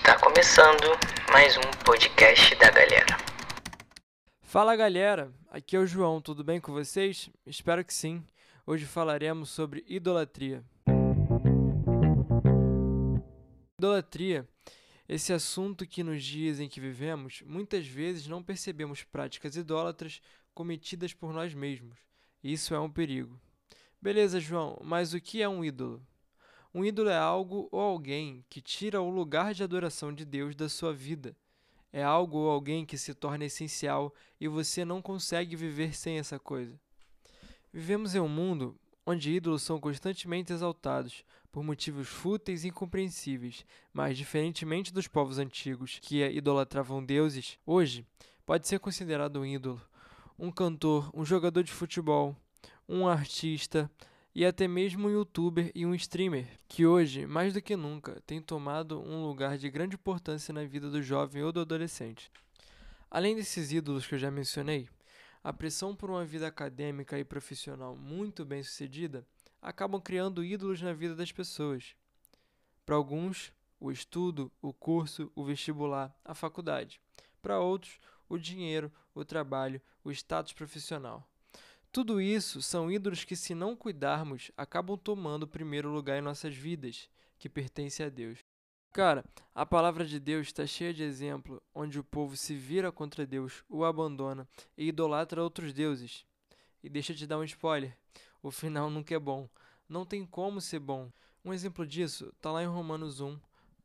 [0.00, 0.98] Está começando
[1.30, 3.18] mais um podcast da galera.
[4.40, 7.28] Fala galera, aqui é o João, tudo bem com vocês?
[7.44, 8.24] Espero que sim.
[8.66, 10.64] Hoje falaremos sobre idolatria.
[13.78, 14.48] Idolatria,
[15.06, 20.22] esse assunto que nos dias em que vivemos, muitas vezes não percebemos práticas idólatras
[20.54, 21.98] cometidas por nós mesmos.
[22.42, 23.38] Isso é um perigo.
[24.00, 26.02] Beleza, João, mas o que é um ídolo?
[26.74, 30.68] Um ídolo é algo ou alguém que tira o lugar de adoração de Deus da
[30.68, 31.36] sua vida.
[31.92, 36.38] É algo ou alguém que se torna essencial e você não consegue viver sem essa
[36.38, 36.78] coisa.
[37.72, 44.16] Vivemos em um mundo onde ídolos são constantemente exaltados por motivos fúteis e incompreensíveis, mas
[44.16, 48.06] diferentemente dos povos antigos que idolatravam deuses, hoje
[48.46, 49.80] pode ser considerado um ídolo
[50.40, 52.34] um cantor, um jogador de futebol,
[52.88, 53.90] um artista,
[54.34, 58.40] e até mesmo um youtuber e um streamer, que hoje, mais do que nunca, tem
[58.40, 62.30] tomado um lugar de grande importância na vida do jovem ou do adolescente.
[63.10, 64.88] Além desses ídolos que eu já mencionei,
[65.42, 69.26] a pressão por uma vida acadêmica e profissional muito bem sucedida
[69.60, 71.96] acabam criando ídolos na vida das pessoas.
[72.86, 77.00] Para alguns, o estudo, o curso, o vestibular, a faculdade.
[77.40, 81.29] Para outros, o dinheiro, o trabalho, o status profissional.
[81.92, 86.54] Tudo isso são ídolos que, se não cuidarmos, acabam tomando o primeiro lugar em nossas
[86.54, 88.38] vidas, que pertence a Deus.
[88.92, 93.26] Cara, a palavra de Deus está cheia de exemplo onde o povo se vira contra
[93.26, 94.46] Deus, o abandona
[94.78, 96.24] e idolatra outros deuses.
[96.80, 97.98] E deixa eu te dar um spoiler:
[98.40, 99.48] o final nunca é bom.
[99.88, 101.10] Não tem como ser bom.
[101.44, 103.36] Um exemplo disso está lá em Romanos 1,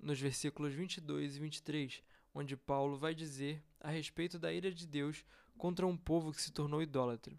[0.00, 2.02] nos versículos 22 e 23,
[2.34, 5.24] onde Paulo vai dizer a respeito da ira de Deus
[5.56, 7.38] contra um povo que se tornou idólatra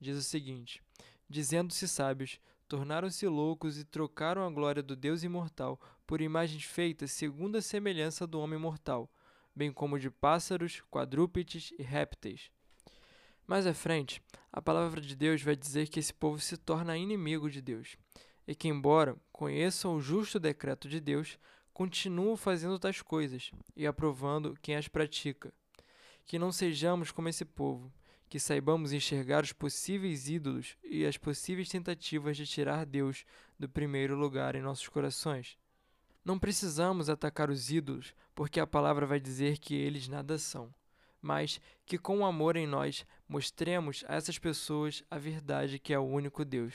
[0.00, 0.82] diz o seguinte:
[1.28, 7.56] Dizendo-se sábios, tornaram-se loucos e trocaram a glória do Deus imortal por imagens feitas segundo
[7.56, 9.10] a semelhança do homem mortal,
[9.54, 12.50] bem como de pássaros, quadrúpedes e répteis.
[13.46, 17.50] Mais à frente, a palavra de Deus vai dizer que esse povo se torna inimigo
[17.50, 17.96] de Deus,
[18.46, 21.38] e que, embora conheçam o justo decreto de Deus,
[21.72, 25.52] continuam fazendo tais coisas e aprovando quem as pratica.
[26.26, 27.92] Que não sejamos como esse povo,
[28.28, 33.24] que saibamos enxergar os possíveis ídolos e as possíveis tentativas de tirar Deus
[33.58, 35.56] do primeiro lugar em nossos corações.
[36.24, 40.72] Não precisamos atacar os ídolos, porque a palavra vai dizer que eles nada são,
[41.22, 45.98] mas que com o amor em nós mostremos a essas pessoas a verdade que é
[45.98, 46.74] o único Deus.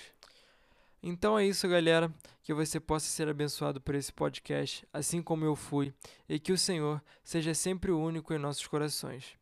[1.06, 2.12] Então é isso, galera.
[2.42, 5.94] Que você possa ser abençoado por esse podcast, assim como eu fui,
[6.28, 9.38] e que o Senhor seja sempre o único em nossos corações.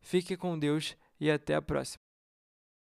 [0.00, 2.05] Fique com Deus e até a próxima.